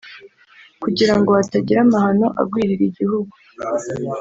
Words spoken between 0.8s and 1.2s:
kugira